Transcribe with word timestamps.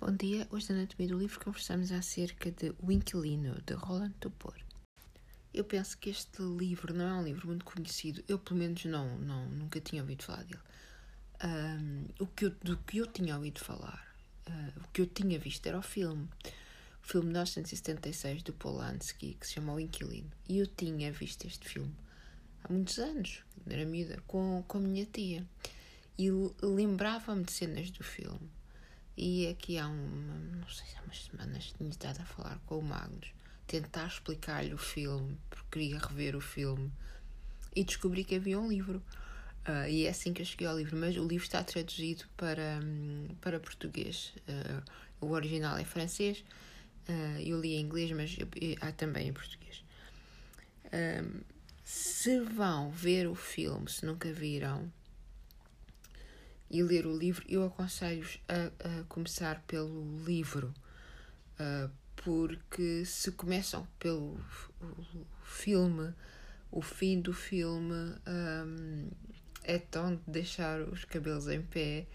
Bom 0.00 0.16
dia, 0.16 0.48
hoje 0.50 0.72
na 0.72 0.78
Anatomia 0.78 1.08
do 1.08 1.18
Livro 1.18 1.38
conversamos 1.44 1.92
acerca 1.92 2.50
de 2.50 2.74
O 2.78 2.90
Inquilino, 2.90 3.60
de 3.66 3.74
Roland 3.74 4.14
Topor. 4.18 4.54
Eu 5.52 5.62
penso 5.62 5.98
que 5.98 6.08
este 6.08 6.40
livro 6.40 6.94
não 6.94 7.06
é 7.06 7.12
um 7.12 7.22
livro 7.22 7.46
muito 7.48 7.66
conhecido, 7.66 8.24
eu 8.26 8.38
pelo 8.38 8.60
menos 8.60 8.82
não, 8.86 9.18
não 9.18 9.44
nunca 9.50 9.78
tinha 9.78 10.00
ouvido 10.00 10.24
falar 10.24 10.44
dele. 10.44 10.62
Um, 11.44 12.06
o 12.18 12.26
que 12.26 12.46
eu, 12.46 12.50
do 12.62 12.78
que 12.78 12.96
eu 12.96 13.06
tinha 13.08 13.36
ouvido 13.36 13.60
falar, 13.60 14.16
uh, 14.48 14.80
o 14.82 14.88
que 14.90 15.02
eu 15.02 15.06
tinha 15.06 15.38
visto 15.38 15.66
era 15.66 15.78
o 15.78 15.82
filme, 15.82 16.26
o 17.02 17.06
filme 17.06 17.26
de 17.26 17.32
1976 17.32 18.42
do 18.42 18.54
Polanski, 18.54 19.34
que 19.34 19.46
se 19.46 19.52
chama 19.52 19.74
O 19.74 19.78
Inquilino. 19.78 20.32
E 20.48 20.60
eu 20.60 20.66
tinha 20.66 21.12
visto 21.12 21.46
este 21.46 21.68
filme 21.68 21.94
há 22.64 22.72
muitos 22.72 22.98
anos, 22.98 23.42
era 23.68 23.84
miúda, 23.84 24.18
com, 24.26 24.64
com 24.66 24.78
a 24.78 24.80
minha 24.80 25.04
tia. 25.04 25.46
E 26.16 26.30
lembrava-me 26.62 27.44
de 27.44 27.52
cenas 27.52 27.90
do 27.90 28.02
filme 28.02 28.48
e 29.20 29.48
aqui 29.48 29.76
há 29.76 29.86
uma, 29.86 30.38
não 30.56 30.68
sei 30.68 30.86
se 30.86 30.96
há 30.96 31.02
umas 31.02 31.24
semanas 31.24 31.74
tinha 31.76 31.90
estado 31.90 32.20
a 32.22 32.24
falar 32.24 32.58
com 32.64 32.78
o 32.78 32.82
Magnus, 32.82 33.34
tentar 33.66 34.06
explicar-lhe 34.06 34.72
o 34.72 34.78
filme, 34.78 35.36
porque 35.50 35.66
queria 35.70 35.98
rever 35.98 36.34
o 36.34 36.40
filme, 36.40 36.90
e 37.76 37.84
descobri 37.84 38.24
que 38.24 38.36
havia 38.36 38.58
um 38.58 38.66
livro. 38.66 39.02
Uh, 39.68 39.86
e 39.90 40.06
é 40.06 40.08
assim 40.08 40.32
que 40.32 40.40
eu 40.40 40.46
cheguei 40.46 40.66
ao 40.66 40.78
livro, 40.78 40.96
mas 40.96 41.18
o 41.18 41.28
livro 41.28 41.44
está 41.44 41.62
traduzido 41.62 42.24
para, 42.34 42.80
para 43.42 43.60
português. 43.60 44.32
Uh, 44.48 44.82
o 45.20 45.32
original 45.32 45.76
é 45.76 45.84
francês, 45.84 46.42
uh, 47.06 47.40
eu 47.44 47.60
li 47.60 47.74
em 47.74 47.82
inglês, 47.82 48.10
mas 48.12 48.34
eu, 48.38 48.48
eu, 48.58 48.74
há 48.80 48.90
também 48.90 49.28
em 49.28 49.32
português. 49.34 49.84
se 51.84 52.40
vão 52.40 52.90
ver 52.90 53.28
o 53.28 53.34
filme, 53.34 53.86
se 53.90 54.06
nunca 54.06 54.32
viram, 54.32 54.90
e 56.70 56.82
ler 56.82 57.06
o 57.06 57.16
livro, 57.16 57.44
eu 57.48 57.64
aconselho-vos 57.64 58.38
a, 58.48 59.00
a, 59.00 59.04
começar 59.04 59.60
pelo 59.66 60.24
livro, 60.24 60.72
uh, 61.58 61.90
porque 62.16 63.04
se 63.04 63.32
começam 63.32 63.86
pelo 63.98 64.38
filme, 65.42 66.14
o 66.70 66.80
fim 66.80 67.20
do 67.20 67.32
filme 67.32 68.14
um, 68.26 69.10
é 69.64 69.78
tão 69.78 70.14
de 70.14 70.22
deixar 70.26 70.80
os 70.82 71.04
cabelos 71.04 71.48
em 71.48 71.62
pé 71.62 72.06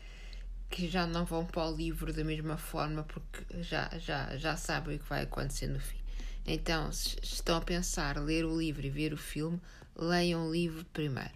que 0.69 0.87
já 0.87 1.05
não 1.05 1.25
vão 1.25 1.45
para 1.45 1.67
o 1.67 1.75
livro 1.75 2.13
da 2.13 2.23
mesma 2.23 2.57
forma 2.57 3.03
porque 3.03 3.61
já, 3.61 3.89
já, 3.99 4.37
já 4.37 4.55
sabem 4.55 4.95
o 4.95 4.99
que 4.99 5.09
vai 5.09 5.23
acontecer 5.23 5.67
no 5.67 5.79
fim. 5.79 5.97
Então, 6.45 6.91
se 6.91 7.17
estão 7.21 7.57
a 7.57 7.61
pensar 7.61 8.17
ler 8.17 8.45
o 8.45 8.57
livro 8.57 8.85
e 8.85 8.89
ver 8.89 9.13
o 9.13 9.17
filme, 9.17 9.59
leiam 9.95 10.47
o 10.47 10.51
livro 10.51 10.85
primeiro. 10.93 11.31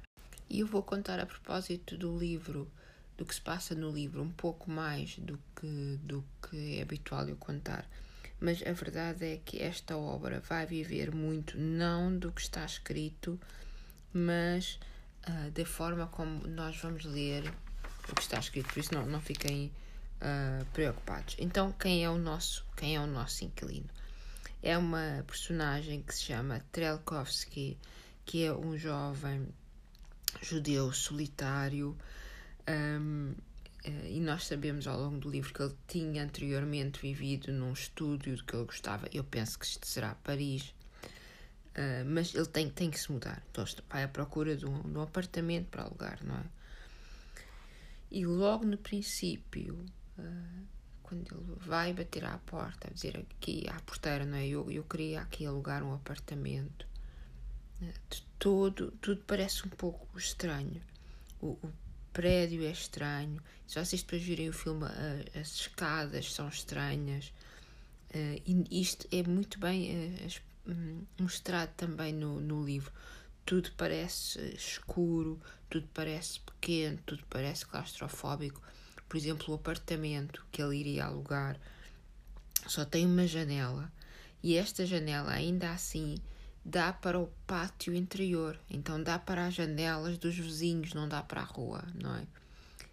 E 0.50 0.60
eu 0.62 0.68
vou 0.68 0.84
contar 0.84 1.20
a 1.20 1.26
propósito 1.26 1.98
do 1.98 2.18
livro 2.18 2.70
do 3.20 3.26
que 3.26 3.36
se 3.36 3.42
passa 3.42 3.76
no 3.76 3.92
livro, 3.92 4.24
um 4.24 4.32
pouco 4.32 4.72
mais 4.72 5.18
do 5.18 5.38
que, 5.54 6.00
do 6.02 6.24
que 6.42 6.78
é 6.78 6.82
habitual 6.82 7.28
eu 7.28 7.36
contar. 7.36 7.86
Mas 8.40 8.66
a 8.66 8.72
verdade 8.72 9.26
é 9.26 9.42
que 9.44 9.62
esta 9.62 9.98
obra 9.98 10.40
vai 10.40 10.66
viver 10.66 11.14
muito, 11.14 11.58
não 11.60 12.18
do 12.18 12.32
que 12.32 12.40
está 12.40 12.64
escrito, 12.64 13.38
mas 14.14 14.80
uh, 15.28 15.52
da 15.52 15.66
forma 15.66 16.08
como 16.08 16.48
nós 16.48 16.78
vamos 16.78 17.04
ler 17.04 17.54
o 18.10 18.16
que 18.16 18.22
está 18.22 18.40
escrito. 18.40 18.74
Por 18.74 18.80
isso, 18.80 18.94
não, 18.94 19.06
não 19.06 19.20
fiquem 19.20 19.70
uh, 20.22 20.64
preocupados. 20.68 21.36
Então, 21.40 21.74
quem 21.74 22.06
é 22.06 22.10
o 22.10 22.18
nosso, 22.18 22.66
quem 22.78 22.96
é 22.96 23.02
o 23.02 23.08
nosso 23.08 23.44
inquilino? 23.44 23.90
É 24.64 24.78
uma 24.78 25.26
personagem 25.28 26.02
que 26.02 26.16
se 26.16 26.24
chama 26.24 26.64
Trelkovsky, 26.72 27.78
que 28.26 28.46
é 28.46 28.54
um 28.54 28.78
jovem 28.78 29.46
judeu 30.42 30.94
solitário 30.94 31.98
um, 32.70 33.34
eh, 33.84 34.12
e 34.12 34.20
nós 34.20 34.46
sabemos 34.46 34.88
ao 34.88 35.00
longo 35.00 35.20
do 35.20 35.30
livro 35.30 35.54
que 35.54 35.62
ele 35.62 35.76
tinha 35.88 36.24
anteriormente 36.24 37.02
vivido 37.02 37.52
num 37.52 37.74
estúdio 37.74 38.44
que 38.44 38.56
ele 38.56 38.66
gostava. 38.66 39.08
Eu 39.12 39.24
penso 39.24 39.58
que 39.58 39.66
isto 39.66 39.88
será 39.88 40.16
Paris, 40.16 40.74
uh, 41.76 42.06
mas 42.06 42.34
ele 42.36 42.46
tem, 42.48 42.70
tem 42.70 42.92
que 42.92 43.00
se 43.00 43.12
mudar. 43.12 43.42
Então 43.52 43.66
vai 43.90 44.04
à 44.04 44.08
procura 44.08 44.56
de 44.56 44.66
um, 44.66 44.82
de 44.82 44.98
um 44.98 45.02
apartamento 45.02 45.68
para 45.68 45.84
alugar, 45.84 46.20
não 46.24 46.36
é? 46.36 46.46
E 48.12 48.26
logo 48.26 48.66
no 48.66 48.78
princípio, 48.78 49.86
uh, 50.18 50.68
quando 51.04 51.34
ele 51.34 51.56
vai 51.60 51.94
bater 51.94 52.26
à 52.26 52.38
porta, 52.40 52.88
a 52.90 52.94
dizer 52.94 53.18
aqui 53.18 53.66
à 53.70 53.80
porteira, 53.82 54.26
não 54.26 54.38
é? 54.38 54.48
Eu, 54.48 54.70
eu 54.72 54.84
queria 54.84 55.22
aqui 55.22 55.46
alugar 55.46 55.84
um 55.84 55.94
apartamento. 55.94 56.88
Uh, 57.82 57.94
todo, 58.38 58.92
tudo 59.00 59.24
parece 59.26 59.66
um 59.66 59.70
pouco 59.70 60.18
estranho. 60.18 60.82
O, 61.42 61.58
o 61.64 61.72
prédio 62.14 62.64
é 62.64 62.72
estranho. 62.72 63.42
Se 63.68 63.84
vocês 63.84 64.02
depois 64.02 64.22
virem 64.22 64.50
o 64.50 64.54
filme, 64.54 64.86
as 65.40 65.48
escadas 65.56 66.34
são 66.34 66.48
estranhas. 66.48 67.32
Uh, 68.14 68.42
e 68.46 68.82
isto 68.82 69.08
é 69.12 69.22
muito 69.24 69.60
bem 69.60 70.18
uh, 70.68 71.08
mostrado 71.20 71.72
também 71.78 72.14
no, 72.14 72.40
no 72.40 72.64
livro. 72.64 72.92
Tudo 73.46 73.72
parece 73.78 74.40
escuro, 74.56 75.40
tudo 75.70 75.88
parece 75.94 76.40
pequeno, 76.40 77.00
tudo 77.06 77.24
parece 77.30 77.66
claustrofóbico. 77.66 78.62
Por 79.08 79.18
exemplo, 79.18 79.52
o 79.52 79.56
apartamento 79.56 80.46
que 80.52 80.62
ele 80.62 80.78
iria 80.78 81.06
alugar 81.06 81.60
só 82.68 82.86
tem 82.86 83.06
uma 83.06 83.26
janela 83.26 83.92
e 84.42 84.56
esta 84.56 84.86
janela, 84.86 85.32
ainda 85.32 85.72
assim, 85.72 86.16
dá 86.70 86.94
para 86.94 87.20
o 87.20 87.28
pátio 87.48 87.94
interior, 87.94 88.60
então 88.70 89.02
dá 89.02 89.18
para 89.18 89.48
as 89.48 89.56
janelas 89.56 90.18
dos 90.18 90.36
vizinhos, 90.36 90.94
não 90.94 91.10
dá 91.10 91.24
para 91.24 91.42
a 91.42 91.44
rua, 91.44 91.84
não 92.02 92.16
é? 92.16 92.28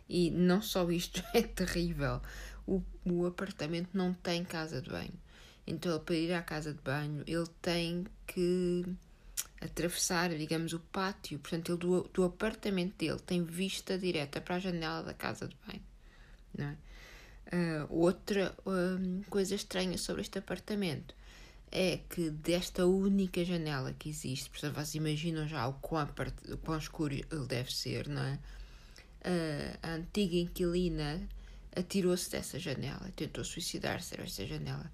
E 0.09 0.31
não 0.31 0.63
só 0.63 0.91
isto 0.91 1.23
é 1.35 1.43
terrível, 1.43 2.21
o, 2.67 2.83
o 3.05 3.27
apartamento 3.27 3.91
não 3.93 4.15
tem 4.15 4.45
casa 4.45 4.81
de 4.81 4.89
banho. 4.89 5.13
Então, 5.67 5.99
para 6.01 6.15
ir 6.15 6.33
à 6.33 6.43
casa 6.43 6.73
de 6.73 6.81
banho, 6.81 7.23
ele 7.27 7.47
tem 7.61 8.07
que 8.27 8.85
atravessar, 9.61 10.31
digamos, 10.31 10.73
o 10.73 10.79
pátio. 10.79 11.39
Portanto, 11.41 11.73
ele 11.73 11.79
do, 11.79 12.03
do 12.13 12.25
apartamento 12.25 12.97
dele 12.97 13.19
tem 13.19 13.43
vista 13.45 13.99
direta 13.99 14.41
para 14.41 14.57
a 14.57 14.59
janela 14.61 15.03
da 15.03 15.13
casa 15.13 15.49
de 15.49 15.57
banho. 15.67 15.83
Não 16.57 16.67
é? 16.67 16.77
Uh, 17.49 17.87
outra 17.91 18.57
uh, 18.65 19.25
coisa 19.31 19.55
estranha 19.55 19.99
sobre 19.99 20.23
este 20.23 20.39
apartamento 20.39 21.15
é 21.79 21.99
que 22.09 22.31
desta 22.31 22.87
única 22.87 23.45
janela 23.45 23.93
que 23.93 24.09
existe, 24.09 24.49
portanto, 24.49 24.77
vocês 24.77 24.95
imaginam 24.95 25.47
já 25.47 25.69
o 25.69 25.75
quão, 25.75 26.09
o 26.51 26.57
quão 26.57 26.79
escuro 26.79 27.13
ele 27.13 27.47
deve 27.47 27.71
ser, 27.71 28.09
não 28.09 28.23
é? 28.23 28.39
A, 29.83 29.89
a 29.91 29.93
antiga 29.97 30.37
inquilina 30.37 31.29
atirou-se 31.77 32.31
dessa 32.31 32.59
janela, 32.59 33.13
tentou 33.15 33.45
suicidar-se 33.45 34.17
desta 34.17 34.47
janela. 34.47 34.91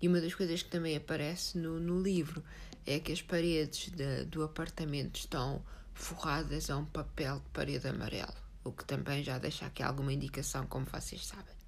E 0.00 0.06
uma 0.06 0.20
das 0.20 0.32
coisas 0.32 0.62
que 0.62 0.70
também 0.70 0.96
aparece 0.96 1.58
no, 1.58 1.80
no 1.80 2.00
livro 2.00 2.40
é 2.86 3.00
que 3.00 3.10
as 3.10 3.20
paredes 3.20 3.90
de, 3.90 4.24
do 4.26 4.44
apartamento 4.44 5.16
estão 5.16 5.60
forradas 5.92 6.70
a 6.70 6.76
um 6.76 6.84
papel 6.84 7.40
de 7.40 7.48
parede 7.52 7.88
amarelo, 7.88 8.34
o 8.62 8.70
que 8.70 8.84
também 8.84 9.24
já 9.24 9.38
deixa 9.38 9.66
aqui 9.66 9.82
alguma 9.82 10.12
indicação, 10.12 10.68
como 10.68 10.86
vocês 10.86 11.26
sabem. 11.26 11.61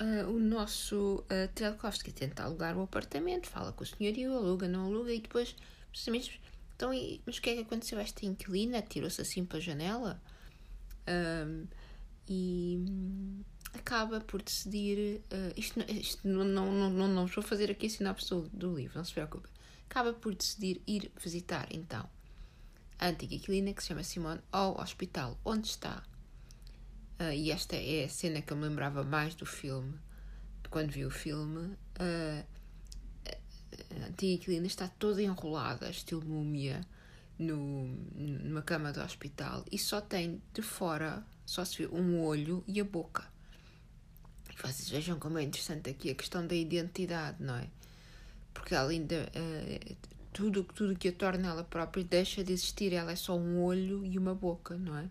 Uh, 0.00 0.30
o 0.30 0.38
nosso 0.38 1.24
uh, 1.24 1.52
Trelkovsky 1.54 2.12
tenta 2.12 2.44
alugar 2.44 2.76
um 2.76 2.82
apartamento, 2.82 3.48
fala 3.48 3.72
com 3.72 3.82
o 3.82 3.86
senhorio, 3.86 4.32
aluga, 4.32 4.68
não 4.68 4.84
aluga, 4.84 5.12
e 5.12 5.20
depois, 5.20 5.56
precisamente, 5.90 6.40
então, 6.76 6.94
e, 6.94 7.20
mas 7.26 7.38
o 7.38 7.42
que 7.42 7.50
é 7.50 7.54
que 7.56 7.62
aconteceu 7.62 7.98
esta 7.98 8.24
inquilina? 8.24 8.80
Tirou-se 8.80 9.20
assim 9.20 9.44
para 9.44 9.58
a 9.58 9.60
janela 9.60 10.22
uh, 11.08 11.68
e 12.28 12.84
hum, 12.88 13.42
acaba 13.74 14.20
por 14.20 14.40
decidir. 14.40 15.20
Uh, 15.32 15.52
isto 15.56 15.80
isto 15.90 16.28
não, 16.28 16.44
não, 16.44 16.72
não, 16.72 16.90
não, 16.90 17.08
não 17.08 17.26
vou 17.26 17.42
fazer 17.42 17.68
aqui 17.68 17.86
a 17.86 17.90
sinopse 17.90 18.30
do, 18.30 18.42
do 18.50 18.76
livro, 18.76 18.96
não 18.96 19.04
se 19.04 19.12
preocupe. 19.12 19.48
Acaba 19.90 20.12
por 20.12 20.32
decidir 20.32 20.80
ir 20.86 21.10
visitar, 21.20 21.66
então, 21.72 22.08
a 22.96 23.08
antiga 23.08 23.34
inquilina 23.34 23.72
que 23.72 23.82
se 23.82 23.88
chama 23.88 24.04
Simone 24.04 24.40
ao 24.52 24.80
hospital 24.80 25.36
onde 25.44 25.66
está 25.66 26.04
Uh, 27.20 27.32
e 27.32 27.50
esta 27.50 27.74
é 27.76 28.04
a 28.04 28.08
cena 28.08 28.40
que 28.40 28.52
eu 28.52 28.56
me 28.56 28.68
lembrava 28.68 29.02
mais 29.02 29.34
do 29.34 29.44
filme, 29.44 29.94
quando 30.70 30.90
vi 30.90 31.04
o 31.04 31.10
filme. 31.10 31.76
Uh, 31.98 32.44
a 34.06 34.12
tia 34.16 34.36
Aquilina 34.36 34.66
está 34.66 34.88
toda 34.88 35.22
enrolada, 35.22 35.90
estilo 35.90 36.24
múmia, 36.24 36.80
no, 37.38 37.86
numa 38.14 38.62
cama 38.62 38.92
do 38.92 39.00
hospital 39.00 39.64
e 39.70 39.78
só 39.78 40.00
tem 40.00 40.42
de 40.52 40.62
fora, 40.62 41.24
só 41.46 41.64
se 41.64 41.78
vê 41.78 41.94
um 41.94 42.20
olho 42.20 42.64
e 42.66 42.80
a 42.80 42.84
boca. 42.84 43.24
E 44.50 44.60
vocês 44.60 44.88
vejam 44.88 45.18
como 45.18 45.38
é 45.38 45.42
interessante 45.42 45.90
aqui 45.90 46.10
a 46.10 46.14
questão 46.14 46.46
da 46.46 46.54
identidade, 46.54 47.42
não 47.42 47.56
é? 47.56 47.68
Porque 48.52 48.74
além 48.74 49.04
de 49.06 49.16
uh, 49.16 49.96
tudo, 50.32 50.64
tudo 50.64 50.96
que 50.96 51.08
a 51.08 51.12
torna 51.12 51.48
ela 51.48 51.64
própria 51.64 52.04
deixa 52.04 52.42
de 52.42 52.52
existir, 52.52 52.92
ela 52.92 53.12
é 53.12 53.16
só 53.16 53.36
um 53.36 53.62
olho 53.62 54.04
e 54.04 54.18
uma 54.18 54.34
boca, 54.34 54.76
não 54.76 54.96
é? 54.96 55.08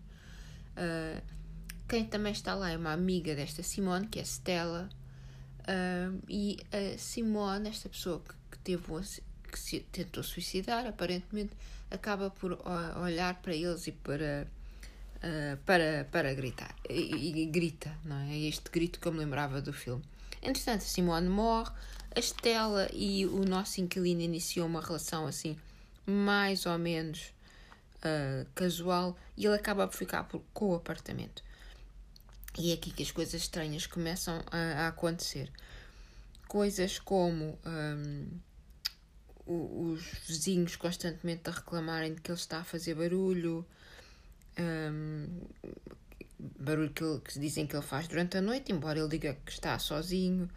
Quem 1.88 2.04
também 2.04 2.32
está 2.32 2.54
lá 2.54 2.70
é 2.70 2.76
uma 2.76 2.92
amiga 2.92 3.34
desta 3.34 3.62
Simone, 3.62 4.06
que 4.06 4.18
é 4.18 4.22
Stella. 4.22 4.88
Uh, 5.60 6.22
e 6.28 6.58
a 6.72 6.98
Simone, 6.98 7.68
esta 7.68 7.88
pessoa 7.88 8.20
que, 8.20 8.34
que 8.50 8.58
teve 8.58 8.92
um, 8.92 9.00
que 9.00 9.58
se 9.58 9.80
tentou 9.80 10.22
suicidar, 10.22 10.86
aparentemente, 10.86 11.56
acaba 11.90 12.30
por 12.30 12.58
olhar 13.02 13.40
para 13.40 13.54
eles 13.54 13.86
e 13.86 13.92
para 13.92 14.46
uh, 15.18 15.56
para, 15.64 16.06
para 16.10 16.34
gritar. 16.34 16.74
E, 16.88 17.42
e, 17.42 17.46
grita, 17.46 17.96
não 18.04 18.16
é? 18.16 18.38
Este 18.38 18.70
grito 18.70 19.00
que 19.00 19.06
eu 19.06 19.12
me 19.12 19.18
lembrava 19.18 19.60
do 19.60 19.72
filme. 19.72 20.02
Entretanto, 20.42 20.82
Simone 20.82 21.28
morre, 21.28 21.72
a 22.14 22.20
Estela 22.20 22.88
e 22.92 23.26
o 23.26 23.44
nosso 23.44 23.80
inquilino 23.80 24.20
iniciou 24.20 24.66
uma 24.66 24.80
relação 24.80 25.26
assim, 25.26 25.56
mais 26.06 26.66
ou 26.66 26.78
menos 26.78 27.32
uh, 27.98 28.46
casual, 28.54 29.16
e 29.36 29.46
ele 29.46 29.56
acaba 29.56 29.86
por 29.86 29.96
ficar 29.96 30.24
por, 30.24 30.42
com 30.52 30.70
o 30.70 30.74
apartamento. 30.76 31.42
E 32.58 32.72
é 32.72 32.74
aqui 32.74 32.90
que 32.90 33.04
as 33.04 33.10
coisas 33.12 33.40
estranhas 33.40 33.86
começam 33.86 34.42
a, 34.50 34.84
a 34.84 34.88
acontecer. 34.88 35.50
Coisas 36.48 36.98
como 36.98 37.56
um, 37.64 38.26
os 39.46 40.02
vizinhos 40.26 40.74
constantemente 40.74 41.48
a 41.48 41.52
reclamarem 41.52 42.14
de 42.14 42.20
que 42.20 42.30
ele 42.30 42.38
está 42.38 42.58
a 42.58 42.64
fazer 42.64 42.94
barulho, 42.94 43.64
um, 44.58 45.40
barulho 46.58 46.90
que, 46.90 47.04
ele, 47.04 47.20
que 47.20 47.38
dizem 47.38 47.66
que 47.66 47.76
ele 47.76 47.84
faz 47.84 48.08
durante 48.08 48.36
a 48.36 48.42
noite, 48.42 48.72
embora 48.72 48.98
ele 48.98 49.08
diga 49.08 49.34
que 49.46 49.52
está 49.52 49.78
sozinho, 49.78 50.50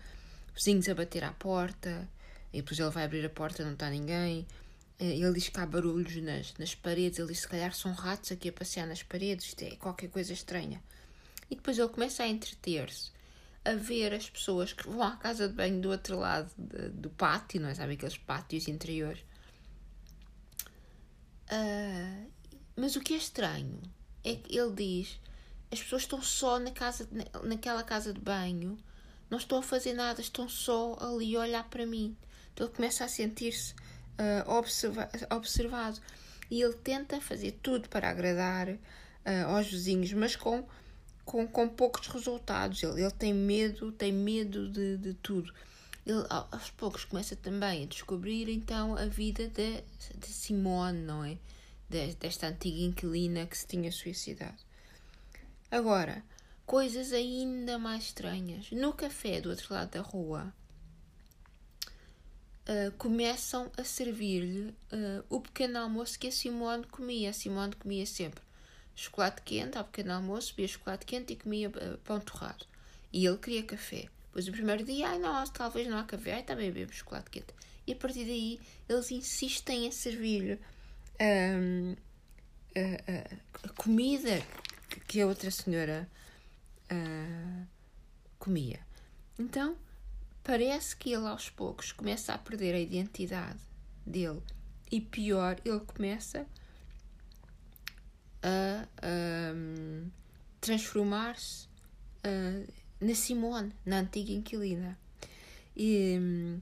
vizinhos 0.56 0.90
a 0.90 0.96
bater 0.96 1.24
à 1.24 1.32
porta, 1.32 2.10
e 2.52 2.62
depois 2.62 2.80
ele 2.80 2.90
vai 2.90 3.04
abrir 3.04 3.26
a 3.26 3.30
porta 3.30 3.64
não 3.64 3.74
está 3.74 3.90
ninguém. 3.90 4.48
Eh, 5.00 5.18
ele 5.18 5.34
diz 5.34 5.50
que 5.50 5.60
há 5.60 5.66
barulhos 5.66 6.16
nas, 6.18 6.54
nas 6.58 6.74
paredes, 6.74 7.20
ele 7.20 7.30
diz 7.30 7.42
se 7.42 7.48
calhar 7.48 7.74
são 7.74 7.94
ratos 7.94 8.32
aqui 8.32 8.50
a 8.50 8.54
passear 8.54 8.88
nas 8.88 9.04
paredes, 9.04 9.46
isto 9.46 9.62
é 9.64 9.76
qualquer 9.76 10.10
coisa 10.10 10.34
estranha. 10.34 10.82
E 11.52 11.56
depois 11.56 11.78
ele 11.78 11.90
começa 11.90 12.24
a 12.24 12.28
entreter-se, 12.28 13.12
a 13.66 13.74
ver 13.74 14.14
as 14.14 14.30
pessoas 14.30 14.72
que 14.74 14.88
vão 14.88 15.04
à 15.04 15.18
casa 15.18 15.48
de 15.50 15.54
banho 15.54 15.82
do 15.82 15.90
outro 15.90 16.18
lado 16.18 16.50
de, 16.58 16.90
do 16.90 17.10
pátio, 17.10 17.60
não 17.60 17.70
é? 17.70 17.76
Sabe 17.76 17.94
aqueles 17.94 18.18
pátios 18.18 18.70
interiores? 18.70 19.20
Uh, 21.52 22.32
mas 22.76 22.96
o 22.96 23.02
que 23.02 23.14
é 23.14 23.18
estranho 23.18 23.82
é 24.24 24.36
que 24.36 24.58
ele 24.58 24.74
diz: 24.74 25.20
as 25.70 25.84
pessoas 25.84 26.04
estão 26.04 26.22
só 26.22 26.58
na 26.58 26.72
casa, 26.72 27.08
naquela 27.44 27.84
casa 27.84 28.14
de 28.14 28.22
banho, 28.22 28.78
não 29.30 29.38
estão 29.38 29.60
a 29.60 29.64
fazer 29.64 29.94
nada, 29.94 30.22
estão 30.22 30.48
só 30.48 30.98
ali 31.00 31.36
a 31.36 31.42
olhar 31.42 31.70
para 31.70 31.86
mim. 31.86 32.16
Então 32.54 32.68
ele 32.68 32.76
começa 32.76 33.04
a 33.04 33.08
sentir-se 33.08 33.74
uh, 33.74 34.50
observa 34.50 35.10
observado 35.30 36.00
e 36.50 36.62
ele 36.62 36.74
tenta 36.74 37.22
fazer 37.22 37.60
tudo 37.64 37.88
para 37.90 38.10
agradar 38.10 38.70
uh, 38.70 38.80
aos 39.48 39.68
vizinhos, 39.68 40.12
mas 40.14 40.36
com, 40.36 40.68
com, 41.26 41.48
com 41.48 41.68
poucos 41.68 42.08
resultados. 42.08 42.82
Ele, 42.84 43.02
ele 43.02 43.12
tem 43.12 43.34
medo, 43.34 43.92
tem 43.92 44.12
medo 44.12 44.70
de, 44.70 44.98
de 44.98 45.14
tudo. 45.16 45.54
Ele 46.06 46.26
aos 46.30 46.70
poucos 46.72 47.06
começa 47.06 47.36
também 47.36 47.84
a 47.84 47.88
descobrir 47.88 48.50
então 48.50 48.96
a 48.96 49.06
vida 49.06 49.48
de, 49.48 49.84
de 50.18 50.28
Simone, 50.28 51.00
não 51.00 51.24
é? 51.24 51.38
desta 52.20 52.48
antiga 52.48 52.82
inquilina 52.82 53.46
que 53.46 53.58
se 53.58 53.68
tinha 53.68 53.92
suicidado. 53.92 54.56
Agora, 55.70 56.24
coisas 56.66 57.12
ainda 57.12 57.78
mais 57.78 58.06
estranhas. 58.06 58.72
No 58.72 58.94
café 58.94 59.42
do 59.42 59.50
outro 59.50 59.74
lado 59.74 59.92
da 59.92 60.02
rua, 60.02 60.54
uh, 62.62 62.92
começam 62.98 63.70
a 63.78 63.84
servir-lhe 63.84 64.70
uh, 64.70 65.26
o 65.30 65.42
pequeno 65.42 65.80
almoço 65.80 66.18
que 66.18 66.28
a 66.28 66.32
Simone 66.32 66.86
comia. 66.86 67.32
A 67.32 67.34
Simone 67.34 67.76
comia 67.76 68.06
sempre 68.06 68.42
chocolate 68.96 69.42
quente 69.44 69.78
ao 69.78 69.86
pequeno 69.86 70.14
almoço, 70.14 70.54
bebia 70.56 70.68
chocolate 70.68 71.06
quente 71.06 71.34
e 71.34 71.36
comia 71.36 71.70
uh, 71.70 71.98
pão 72.04 72.20
torrado. 72.20 72.66
E 73.12 73.26
ele 73.26 73.38
queria 73.38 73.64
café. 73.64 74.10
Depois, 74.26 74.48
o 74.48 74.52
primeiro 74.52 74.84
dia, 74.84 75.10
ai 75.10 75.20
não, 75.20 75.44
talvez 75.48 75.88
não 75.88 75.98
há 75.98 76.04
café, 76.04 76.36
ai 76.36 76.44
também 76.44 76.72
bebo 76.72 76.94
chocolate 76.94 77.30
quente. 77.30 77.54
E 77.86 77.94
a 77.94 77.96
partir 77.96 78.26
daí, 78.26 78.60
eles 78.88 79.12
insistem 79.12 79.88
em 79.88 79.92
servir-lhe 79.92 80.60
um, 81.20 81.96
a, 82.76 83.66
a, 83.66 83.68
a, 83.68 83.74
comida 83.74 84.42
que 85.08 85.20
a 85.20 85.28
outra 85.28 85.52
senhora 85.52 86.08
uh, 86.92 87.68
comia. 88.40 88.80
Então, 89.38 89.76
parece 90.44 90.96
que 90.96 91.12
ele 91.12 91.28
aos 91.28 91.50
poucos 91.50 91.92
começa 91.92 92.34
a 92.34 92.38
perder 92.38 92.76
a 92.76 92.80
identidade 92.80 93.60
dele 94.06 94.42
e 94.92 95.00
pior, 95.00 95.60
ele 95.64 95.80
começa 95.80 96.42
a, 96.42 96.46
a 98.44 99.54
transformar-se 100.60 101.68
na 103.00 103.16
Simone, 103.16 103.74
na 103.86 104.00
antiga 104.00 104.32
inquilina. 104.32 104.98
E, 105.76 106.60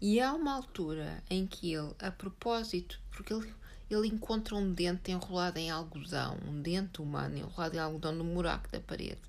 e 0.00 0.20
há 0.20 0.32
uma 0.32 0.54
altura 0.54 1.22
em 1.28 1.46
que 1.46 1.72
ele, 1.72 1.94
a 1.98 2.10
propósito, 2.10 3.00
porque 3.10 3.32
ele 3.32 3.52
ele 3.94 4.08
encontra 4.08 4.54
um 4.54 4.72
dente 4.72 5.10
enrolado 5.10 5.58
em 5.58 5.70
algodão, 5.70 6.38
um 6.48 6.60
dente 6.60 7.02
humano 7.02 7.36
enrolado 7.36 7.76
em 7.76 7.78
algodão 7.78 8.12
no 8.12 8.24
buraco 8.24 8.70
da 8.70 8.80
parede. 8.80 9.20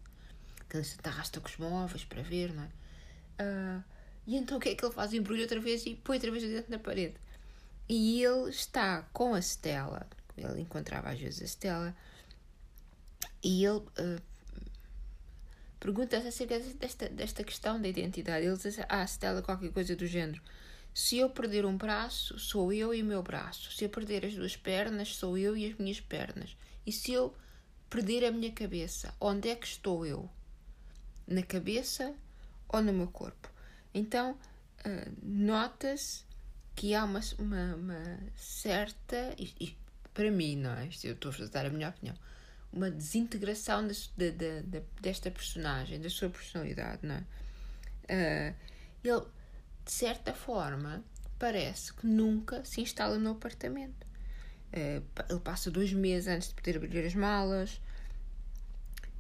Que 0.69 0.77
ele 0.77 0.83
se 0.83 0.97
arrasta 1.03 1.39
com 1.39 1.47
os 1.47 1.57
móveis 1.57 2.03
para 2.05 2.21
ver, 2.21 2.53
não 2.53 2.63
é? 2.63 2.67
Uh, 3.43 3.83
e 4.25 4.37
então 4.37 4.57
o 4.57 4.59
que 4.59 4.69
é 4.69 4.75
que 4.75 4.85
ele 4.85 4.93
faz? 4.93 5.13
Embrulha 5.13 5.41
outra 5.41 5.59
vez 5.59 5.85
e 5.85 5.95
põe 5.95 6.15
outra 6.15 6.31
vez 6.31 6.43
o 6.43 6.47
dente 6.47 6.71
na 6.71 6.79
parede. 6.79 7.15
E 7.89 8.23
ele 8.23 8.49
está 8.49 9.01
com 9.11 9.33
a 9.33 9.39
Stella, 9.41 10.07
ele 10.37 10.61
encontrava 10.61 11.09
às 11.09 11.19
vezes 11.19 11.41
a 11.41 11.45
Stella, 11.45 11.95
e 13.43 13.65
ele 13.65 13.77
uh, 13.77 14.21
pergunta-se 15.79 16.27
acerca 16.27 16.59
desta, 16.59 17.09
desta 17.09 17.43
questão 17.43 17.81
da 17.81 17.87
identidade. 17.87 18.45
Ele 18.45 18.57
diz: 18.57 18.77
Ah, 18.87 19.05
Stella, 19.05 19.41
qualquer 19.41 19.71
coisa 19.71 19.95
do 19.95 20.07
género. 20.07 20.41
Se 20.93 21.17
eu 21.17 21.29
perder 21.29 21.65
um 21.65 21.75
braço, 21.75 22.37
sou 22.37 22.71
eu 22.71 22.93
e 22.93 23.01
o 23.01 23.05
meu 23.05 23.23
braço. 23.23 23.71
Se 23.71 23.83
eu 23.83 23.89
perder 23.89 24.25
as 24.25 24.35
duas 24.35 24.55
pernas, 24.55 25.15
sou 25.15 25.37
eu 25.37 25.57
e 25.57 25.65
as 25.65 25.77
minhas 25.77 25.99
pernas. 25.99 26.55
E 26.85 26.91
se 26.91 27.11
eu 27.11 27.35
perder 27.89 28.23
a 28.25 28.31
minha 28.31 28.51
cabeça, 28.51 29.13
onde 29.19 29.49
é 29.49 29.55
que 29.55 29.65
estou 29.65 30.05
eu? 30.05 30.29
Na 31.27 31.41
cabeça 31.41 32.13
ou 32.69 32.81
no 32.81 32.93
meu 32.93 33.07
corpo? 33.07 33.49
Então, 33.93 34.37
uh, 34.85 35.17
nota-se 35.21 36.23
que 36.75 36.93
há 36.93 37.03
uma, 37.03 37.21
uma, 37.39 37.75
uma 37.75 38.19
certa. 38.35 39.35
E, 39.37 39.75
para 40.13 40.31
mim, 40.31 40.57
não 40.57 40.71
é? 40.71 40.89
Eu 41.03 41.13
estou 41.13 41.31
a 41.31 41.45
dar 41.47 41.65
a 41.65 41.69
minha 41.69 41.89
opinião. 41.89 42.15
Uma 42.71 42.89
desintegração 42.89 43.87
de, 43.87 43.93
de, 44.17 44.31
de, 44.31 44.81
desta 45.01 45.29
personagem, 45.29 45.99
da 45.99 46.09
sua 46.09 46.29
personalidade, 46.29 47.05
não 47.05 47.15
é? 47.15 47.23
Uh, 48.03 48.55
ele 49.03 49.25
de 49.85 49.91
certa 49.91 50.33
forma, 50.33 51.03
parece 51.37 51.93
que 51.93 52.07
nunca 52.07 52.63
se 52.63 52.81
instala 52.81 53.17
no 53.17 53.31
apartamento. 53.31 54.05
Eh, 54.71 55.01
ele 55.29 55.39
passa 55.39 55.69
dois 55.69 55.91
meses 55.93 56.27
antes 56.27 56.49
de 56.49 56.55
poder 56.55 56.77
abrir 56.77 57.05
as 57.05 57.13
malas. 57.13 57.81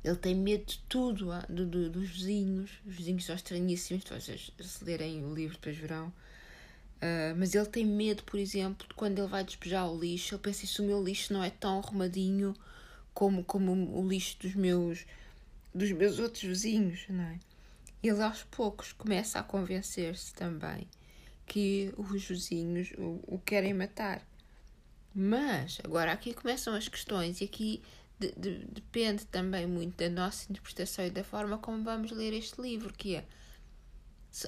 Ele 0.03 0.15
tem 0.15 0.35
medo 0.35 0.65
de 0.65 0.79
tudo, 0.89 1.31
ah, 1.31 1.45
do, 1.49 1.65
do, 1.65 1.89
dos 1.89 2.09
vizinhos. 2.09 2.71
Os 2.85 2.95
vizinhos 2.95 3.25
são 3.25 3.35
estranhíssimos. 3.35 4.03
Se 4.59 4.83
lerem 4.83 5.23
o 5.25 5.33
livro, 5.33 5.55
depois 5.57 5.77
verão. 5.77 6.13
Uh, 7.03 7.35
mas 7.37 7.53
ele 7.53 7.65
tem 7.65 7.85
medo, 7.85 8.23
por 8.23 8.39
exemplo, 8.39 8.87
de 8.87 8.93
quando 8.93 9.19
ele 9.19 9.27
vai 9.27 9.43
despejar 9.43 9.91
o 9.91 9.99
lixo. 9.99 10.35
Ele 10.35 10.41
pensa: 10.41 10.65
se 10.65 10.81
o 10.81 10.85
meu 10.85 11.03
lixo 11.03 11.33
não 11.33 11.43
é 11.43 11.49
tão 11.49 11.79
arrumadinho 11.79 12.55
como, 13.13 13.43
como 13.43 13.73
o 13.99 14.07
lixo 14.07 14.37
dos 14.39 14.55
meus, 14.55 15.05
dos 15.75 15.91
meus 15.91 16.19
outros 16.19 16.43
vizinhos, 16.43 17.05
não 17.09 17.23
é? 17.23 17.39
ele 18.03 18.21
aos 18.21 18.43
poucos 18.43 18.91
começa 18.91 19.39
a 19.39 19.43
convencer-se 19.43 20.33
também 20.33 20.87
que 21.45 21.93
os 21.97 22.27
vizinhos 22.27 22.91
o, 22.97 23.19
o, 23.27 23.41
querem 23.45 23.73
matar. 23.73 24.21
Mas 25.15 25.79
agora 25.83 26.11
aqui 26.11 26.33
começam 26.33 26.73
as 26.75 26.87
questões 26.87 27.39
e 27.39 27.45
aqui 27.45 27.81
de, 28.19 28.31
de, 28.33 28.65
depende 28.65 29.25
também 29.25 29.65
muito 29.65 29.95
da 29.95 30.09
nossa 30.09 30.51
interpretação 30.51 31.05
e 31.05 31.09
da 31.09 31.23
forma 31.23 31.57
como 31.57 31.83
vamos 31.83 32.11
ler 32.11 32.33
este 32.33 32.61
livro, 32.61 32.93
que 32.93 33.15
é 33.15 33.25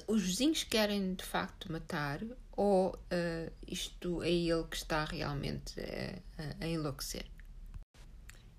os 0.06 0.22
vizinhos 0.22 0.64
querem 0.64 1.14
de 1.14 1.24
facto 1.24 1.70
matar 1.70 2.20
ou 2.56 2.90
uh, 2.94 3.52
isto 3.66 4.22
é 4.22 4.30
ele 4.30 4.64
que 4.64 4.76
está 4.76 5.04
realmente 5.04 5.78
uh, 5.78 6.56
a 6.60 6.66
enlouquecer. 6.66 7.26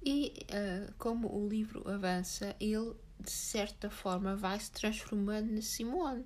E 0.05 0.45
uh, 0.51 0.93
como 0.97 1.27
o 1.27 1.49
livro 1.49 1.89
avança, 1.89 2.55
ele 2.59 2.93
de 3.19 3.31
certa 3.31 3.89
forma 3.89 4.35
vai 4.35 4.59
se 4.59 4.71
transformando 4.71 5.51
na 5.51 5.61
Simone. 5.61 6.23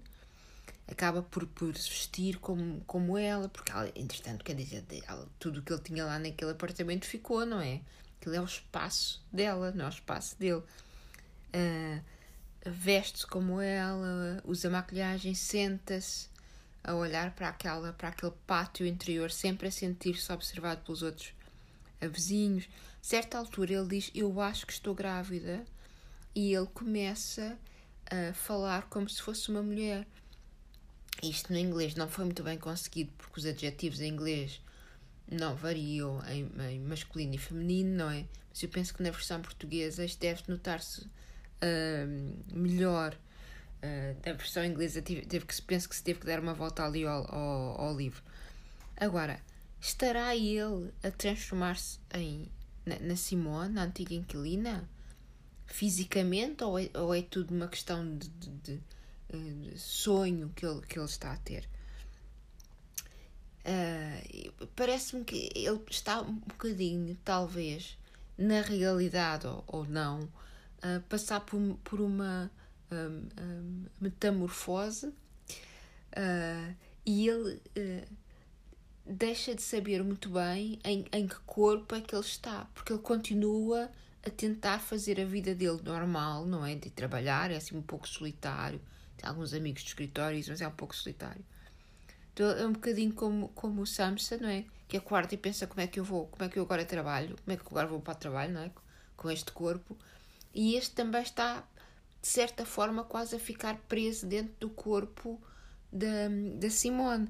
Acaba 0.87 1.23
por, 1.23 1.47
por 1.47 1.75
se 1.77 1.89
vestir 1.89 2.37
como, 2.39 2.81
como 2.81 3.17
ela, 3.17 3.47
porque 3.47 3.71
ela, 3.71 3.89
entretanto, 3.95 4.43
quer 4.43 4.55
dizer, 4.55 4.83
ela, 5.07 5.27
tudo 5.39 5.61
o 5.61 5.63
que 5.63 5.71
ele 5.71 5.81
tinha 5.81 6.03
lá 6.03 6.19
naquele 6.19 6.51
apartamento 6.51 7.05
ficou, 7.05 7.45
não 7.45 7.61
é? 7.61 7.81
Aquilo 8.19 8.35
é 8.35 8.41
o 8.41 8.45
espaço 8.45 9.25
dela, 9.31 9.71
não 9.71 9.85
é 9.85 9.87
o 9.87 9.89
espaço 9.89 10.37
dele. 10.37 10.61
Uh, 11.55 12.03
Veste-se 12.63 13.25
como 13.25 13.59
ela, 13.59 14.39
usa 14.45 14.69
maquilhagem, 14.69 15.33
senta-se 15.33 16.29
a 16.83 16.95
olhar 16.95 17.31
para, 17.35 17.49
aquela, 17.49 17.93
para 17.93 18.09
aquele 18.09 18.33
pátio 18.45 18.85
interior, 18.85 19.31
sempre 19.31 19.67
a 19.67 19.71
sentir-se 19.71 20.31
observado 20.31 20.81
pelos 20.81 21.01
outros 21.01 21.33
vizinhos. 22.01 22.67
Certa 23.01 23.37
altura 23.37 23.73
ele 23.73 23.87
diz: 23.87 24.11
Eu 24.13 24.39
acho 24.41 24.65
que 24.65 24.73
estou 24.73 24.93
grávida 24.93 25.63
e 26.35 26.53
ele 26.53 26.67
começa 26.67 27.57
a 28.09 28.33
falar 28.33 28.83
como 28.89 29.09
se 29.09 29.21
fosse 29.21 29.49
uma 29.49 29.61
mulher. 29.61 30.07
Isto 31.21 31.53
no 31.53 31.59
inglês 31.59 31.95
não 31.95 32.09
foi 32.09 32.25
muito 32.25 32.41
bem 32.41 32.57
conseguido 32.57 33.11
porque 33.17 33.39
os 33.39 33.45
adjetivos 33.45 33.99
em 33.99 34.07
inglês 34.07 34.61
não 35.29 35.55
variam 35.55 36.21
em, 36.27 36.51
em, 36.69 36.79
masculino 36.79 37.35
e 37.35 37.37
feminino, 37.37 37.95
não 37.95 38.09
é? 38.09 38.25
Mas 38.49 38.63
eu 38.63 38.69
penso 38.69 38.93
que 38.93 39.03
na 39.03 39.11
versão 39.11 39.41
portuguesa 39.41 40.03
isto 40.03 40.19
deve 40.19 40.43
notar-se 40.47 41.01
uh, 41.01 42.53
melhor. 42.53 43.17
Uh, 43.83 44.15
na 44.23 44.33
versão 44.33 44.63
inglesa 44.63 45.01
teve 45.01 45.25
que, 45.25 45.61
penso 45.63 45.89
que 45.89 45.95
se 45.95 46.03
teve 46.03 46.19
que 46.19 46.25
dar 46.27 46.39
uma 46.39 46.53
volta 46.53 46.85
ali 46.85 47.03
ao, 47.03 47.33
ao, 47.33 47.81
ao 47.81 47.97
livro. 47.97 48.21
Agora, 48.95 49.41
estará 49.79 50.35
ele 50.35 50.91
a 51.03 51.09
transformar-se 51.09 51.99
em 52.13 52.47
na, 52.85 52.99
na 52.99 53.15
Simone, 53.15 53.73
na 53.73 53.83
antiga 53.83 54.13
inquilina? 54.13 54.87
Fisicamente 55.65 56.63
ou 56.63 56.77
é, 56.77 56.89
ou 56.93 57.15
é 57.15 57.21
tudo 57.21 57.55
uma 57.55 57.67
questão 57.67 58.17
de, 58.17 58.27
de, 58.27 58.49
de, 58.49 58.81
de 59.29 59.79
sonho 59.79 60.51
que 60.55 60.65
ele, 60.65 60.81
que 60.81 60.99
ele 60.99 61.05
está 61.05 61.31
a 61.31 61.37
ter? 61.37 61.67
Uh, 63.63 64.67
Parece-me 64.75 65.23
que 65.23 65.49
ele 65.55 65.81
está 65.89 66.21
um 66.21 66.35
bocadinho, 66.35 67.17
talvez, 67.23 67.97
na 68.37 68.61
realidade 68.61 69.47
ou, 69.47 69.63
ou 69.67 69.85
não, 69.85 70.23
uh, 70.23 71.01
passar 71.07 71.39
por, 71.41 71.59
por 71.83 72.01
uma 72.01 72.51
um, 72.91 73.27
um, 73.41 73.85
metamorfose 73.99 75.07
uh, 75.07 76.75
e 77.05 77.27
ele 77.27 77.61
deixa 79.05 79.55
de 79.55 79.61
saber 79.61 80.03
muito 80.03 80.29
bem 80.29 80.79
em, 80.83 81.05
em 81.11 81.27
que 81.27 81.39
corpo 81.45 81.95
é 81.95 82.01
que 82.01 82.15
ele 82.15 82.23
está, 82.23 82.65
porque 82.73 82.93
ele 82.93 83.01
continua 83.01 83.89
a 84.25 84.29
tentar 84.29 84.79
fazer 84.79 85.19
a 85.19 85.25
vida 85.25 85.55
dele 85.55 85.81
normal, 85.83 86.45
não 86.45 86.65
é? 86.65 86.75
De 86.75 86.89
trabalhar, 86.89 87.51
é 87.51 87.57
assim 87.57 87.75
um 87.75 87.81
pouco 87.81 88.07
solitário, 88.07 88.79
tem 89.17 89.27
alguns 89.27 89.53
amigos 89.53 89.81
de 89.81 89.89
escritórios, 89.89 90.47
mas 90.47 90.61
é 90.61 90.67
um 90.67 90.71
pouco 90.71 90.95
solitário. 90.95 91.43
Então, 92.33 92.49
é 92.49 92.65
um 92.65 92.73
bocadinho 92.73 93.13
como, 93.13 93.49
como 93.49 93.81
o 93.81 93.87
Samson, 93.87 94.37
não 94.37 94.49
é? 94.49 94.65
Que 94.87 94.97
acorda 94.97 95.33
e 95.33 95.37
pensa 95.37 95.67
como 95.67 95.81
é 95.81 95.87
que 95.87 95.99
eu 95.99 96.03
vou, 96.03 96.27
como 96.27 96.43
é 96.43 96.49
que 96.49 96.59
eu 96.59 96.63
agora 96.63 96.85
trabalho, 96.85 97.35
como 97.43 97.53
é 97.53 97.57
que 97.57 97.63
eu 97.63 97.67
agora 97.71 97.87
vou 97.87 97.99
para 97.99 98.13
o 98.13 98.15
trabalho, 98.15 98.53
não 98.53 98.61
é? 98.61 98.71
Com 99.17 99.29
este 99.29 99.51
corpo. 99.51 99.97
E 100.53 100.75
este 100.75 100.93
também 100.95 101.21
está, 101.21 101.67
de 102.21 102.27
certa 102.27 102.65
forma, 102.65 103.03
quase 103.03 103.35
a 103.35 103.39
ficar 103.39 103.77
preso 103.87 104.27
dentro 104.27 104.53
do 104.59 104.69
corpo 104.69 105.41
da, 105.91 106.27
da 106.59 106.69
Simone. 106.69 107.27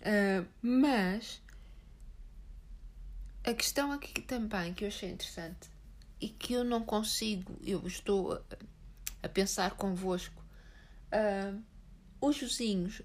Uh, 0.00 0.46
mas 0.62 1.42
a 3.44 3.52
questão 3.52 3.92
aqui 3.92 4.22
também 4.22 4.72
que 4.72 4.84
eu 4.84 4.88
achei 4.88 5.10
interessante 5.10 5.70
e 6.20 6.28
que 6.28 6.54
eu 6.54 6.64
não 6.64 6.82
consigo, 6.82 7.58
eu 7.62 7.86
estou 7.86 8.32
a, 8.32 8.42
a 9.22 9.28
pensar 9.28 9.72
convosco, 9.72 10.42
uh, 11.12 11.62
os 12.20 12.38
vizinhos 12.38 13.02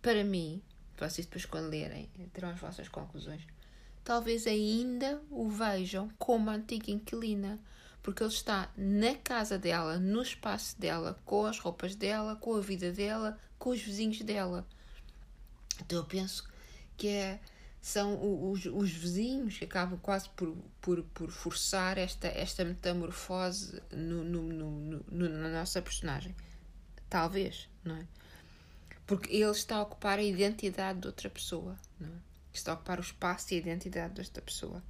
para 0.00 0.24
mim, 0.24 0.62
vocês 0.96 1.26
depois 1.26 1.44
quando 1.44 1.70
lerem 1.70 2.08
terão 2.32 2.50
as 2.50 2.60
vossas 2.60 2.88
conclusões, 2.88 3.42
talvez 4.04 4.46
ainda 4.46 5.20
o 5.30 5.48
vejam 5.48 6.08
como 6.18 6.50
a 6.50 6.54
antiga 6.54 6.90
inquilina, 6.90 7.58
porque 8.02 8.22
ele 8.22 8.32
está 8.32 8.70
na 8.76 9.14
casa 9.16 9.58
dela, 9.58 9.98
no 9.98 10.22
espaço 10.22 10.78
dela, 10.80 11.18
com 11.24 11.44
as 11.44 11.58
roupas 11.58 11.94
dela, 11.94 12.36
com 12.36 12.54
a 12.54 12.60
vida 12.60 12.92
dela, 12.92 13.38
com 13.58 13.70
os 13.70 13.80
vizinhos 13.80 14.20
dela. 14.22 14.66
Então 15.80 15.98
eu 15.98 16.04
penso 16.04 16.48
que 16.96 17.08
é, 17.08 17.40
são 17.80 18.50
os, 18.50 18.64
os 18.66 18.90
vizinhos 18.90 19.58
que 19.58 19.64
acabam 19.64 19.98
quase 20.00 20.28
por, 20.30 20.56
por, 20.80 21.02
por 21.14 21.30
forçar 21.30 21.98
esta, 21.98 22.28
esta 22.28 22.64
metamorfose 22.64 23.82
no, 23.92 24.24
no, 24.24 24.42
no, 24.42 24.70
no, 25.10 25.28
na 25.28 25.48
nossa 25.48 25.80
personagem. 25.80 26.34
Talvez, 27.08 27.68
não 27.84 27.96
é? 27.96 28.06
Porque 29.06 29.34
ele 29.34 29.50
está 29.50 29.76
a 29.76 29.82
ocupar 29.82 30.18
a 30.18 30.22
identidade 30.22 31.00
de 31.00 31.06
outra 31.06 31.28
pessoa, 31.28 31.76
não 31.98 32.08
é? 32.08 32.30
está 32.52 32.72
a 32.72 32.74
ocupar 32.74 32.98
o 32.98 33.02
espaço 33.02 33.52
e 33.52 33.56
a 33.56 33.60
identidade 33.60 34.14
desta 34.14 34.40
pessoa. 34.40 34.82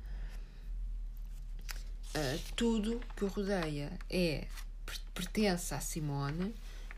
Uh, 2.15 2.41
tudo 2.57 3.01
que 3.17 3.25
o 3.25 3.29
rodeia 3.29 3.93
é 4.09 4.47
pertence 5.15 5.73
a 5.73 5.81
Simone 5.81 6.53